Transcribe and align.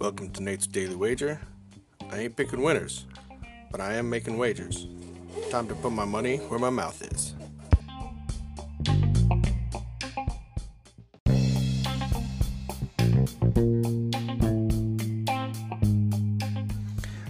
Welcome 0.00 0.30
to 0.30 0.42
Nate's 0.42 0.66
Daily 0.66 0.94
Wager. 0.94 1.38
I 2.10 2.20
ain't 2.20 2.34
picking 2.34 2.62
winners, 2.62 3.04
but 3.70 3.82
I 3.82 3.96
am 3.96 4.08
making 4.08 4.38
wagers. 4.38 4.86
Time 5.50 5.68
to 5.68 5.74
put 5.74 5.92
my 5.92 6.06
money 6.06 6.38
where 6.38 6.58
my 6.58 6.70
mouth 6.70 7.02
is. 7.12 7.34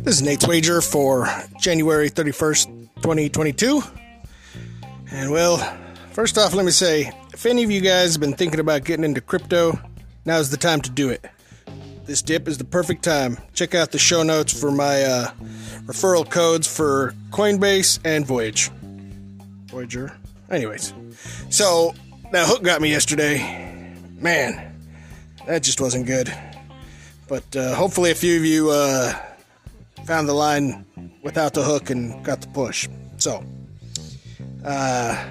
This 0.04 0.14
is 0.14 0.22
Nate's 0.22 0.46
Wager 0.46 0.80
for 0.80 1.28
January 1.58 2.08
31st, 2.08 2.66
2022. 3.02 3.82
And 5.10 5.32
well, 5.32 5.58
first 6.12 6.38
off, 6.38 6.54
let 6.54 6.64
me 6.64 6.70
say 6.70 7.10
if 7.34 7.46
any 7.46 7.64
of 7.64 7.72
you 7.72 7.80
guys 7.80 8.14
have 8.14 8.20
been 8.20 8.34
thinking 8.34 8.60
about 8.60 8.84
getting 8.84 9.04
into 9.04 9.20
crypto, 9.20 9.76
now's 10.24 10.50
the 10.50 10.56
time 10.56 10.80
to 10.82 10.90
do 10.90 11.08
it. 11.08 11.26
This 12.04 12.22
dip 12.22 12.48
is 12.48 12.58
the 12.58 12.64
perfect 12.64 13.04
time. 13.04 13.38
Check 13.54 13.74
out 13.74 13.92
the 13.92 13.98
show 13.98 14.22
notes 14.22 14.58
for 14.58 14.70
my 14.72 15.02
uh, 15.02 15.30
referral 15.86 16.28
codes 16.28 16.66
for 16.66 17.14
Coinbase 17.30 18.00
and 18.04 18.26
Voyage. 18.26 18.70
Voyager. 19.66 20.16
Anyways, 20.50 20.92
so 21.50 21.94
that 22.32 22.48
hook 22.48 22.62
got 22.62 22.80
me 22.80 22.90
yesterday. 22.90 23.94
Man, 24.18 24.74
that 25.46 25.62
just 25.62 25.80
wasn't 25.80 26.06
good. 26.06 26.32
But 27.28 27.54
uh, 27.54 27.74
hopefully, 27.74 28.10
a 28.10 28.14
few 28.16 28.36
of 28.36 28.44
you 28.44 28.70
uh, 28.70 29.12
found 30.04 30.28
the 30.28 30.34
line 30.34 30.84
without 31.22 31.54
the 31.54 31.62
hook 31.62 31.90
and 31.90 32.24
got 32.24 32.40
the 32.40 32.48
push. 32.48 32.88
So, 33.18 33.44
uh, 34.64 35.28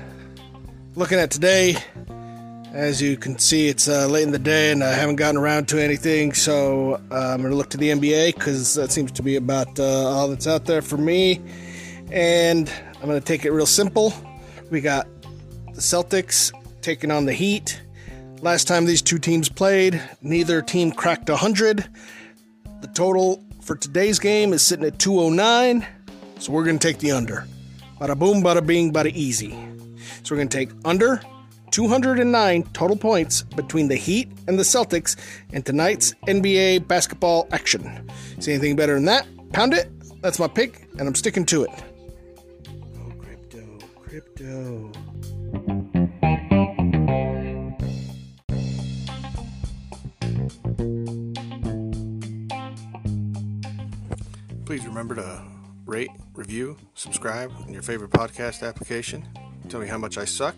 looking 0.96 1.20
at 1.20 1.32
today, 1.32 1.76
as 2.74 3.02
you 3.02 3.18
can 3.18 3.38
see, 3.40 3.68
it's 3.68 3.88
uh, 3.88 4.08
late 4.08 4.24
in 4.24 4.32
the 4.32 4.40
day 4.40 4.72
and 4.72 4.84
I 4.84 4.94
haven't 4.94 5.16
gotten 5.16 5.38
around 5.38 5.68
to 5.70 5.82
anything. 5.82 6.34
So, 6.34 7.02
uh, 7.12 7.16
I'm 7.34 7.40
going 7.40 7.52
to 7.52 7.58
look 7.58 7.70
to 7.72 7.78
the 7.78 7.90
NBA 7.90 8.36
because 8.36 8.76
that 8.76 8.92
seems 8.92 9.12
to 9.14 9.24
be 9.24 9.36
about 9.38 9.80
uh, 9.80 9.84
all 9.84 10.28
that's 10.28 10.48
out 10.48 10.66
there 10.66 10.82
for 10.82 10.98
me. 10.98 11.42
And 12.12 12.72
I'm 12.96 13.08
going 13.08 13.20
to 13.20 13.26
take 13.26 13.46
it 13.46 13.52
real 13.52 13.66
simple. 13.66 14.14
We 14.70 14.82
got 14.82 15.08
the 15.74 15.82
Celtics 15.82 16.52
taking 16.82 17.12
on 17.12 17.26
the 17.26 17.34
Heat. 17.34 17.82
Last 18.42 18.68
time 18.68 18.86
these 18.86 19.02
two 19.02 19.20
teams 19.20 19.50
played, 19.50 20.02
neither 20.22 20.62
team 20.62 20.92
cracked 20.92 21.30
100. 21.30 21.90
The 22.82 22.88
total 22.88 23.44
for 23.62 23.76
today's 23.76 24.20
game 24.20 24.54
is 24.54 24.62
sitting 24.62 24.86
at 24.86 24.98
209, 25.00 25.86
so 26.40 26.52
we're 26.52 26.64
going 26.64 26.80
to 26.80 26.88
take 26.88 27.00
the 27.00 27.12
under. 27.12 27.46
Bada 28.00 28.18
boom, 28.18 28.42
bada 28.42 28.66
bing, 28.66 28.94
bada 28.94 29.12
easy. 29.14 29.52
So 30.24 30.34
we're 30.34 30.38
going 30.38 30.50
to 30.50 30.58
take 30.58 30.70
under 30.86 31.22
209 31.80 32.64
total 32.74 32.98
points 32.98 33.44
between 33.56 33.88
the 33.88 33.96
Heat 33.96 34.30
and 34.50 34.60
the 34.60 34.64
Celtics 34.64 35.16
in 35.54 35.64
tonight's 35.64 36.14
NBA 36.28 36.86
basketball 36.90 37.48
action. 37.54 38.06
See 38.40 38.52
anything 38.52 38.76
better 38.76 38.96
than 38.96 39.06
that? 39.06 39.26
Pound 39.54 39.74
it. 39.74 39.90
That's 40.22 40.40
my 40.40 40.50
pick, 40.50 40.90
and 40.98 41.08
I'm 41.08 41.16
sticking 41.16 41.46
to 41.46 41.64
it. 41.64 41.70
Oh, 42.98 43.14
crypto, 43.18 43.80
crypto. 44.02 44.92
Please 54.66 54.86
remember 54.86 55.16
to 55.16 55.42
rate, 55.86 56.12
review, 56.34 56.76
subscribe 56.94 57.54
in 57.68 57.74
your 57.74 57.84
favorite 57.84 58.12
podcast 58.12 58.68
application. 58.68 59.26
Tell 59.70 59.80
me 59.80 59.88
how 59.88 59.98
much 59.98 60.18
I 60.18 60.26
suck 60.26 60.58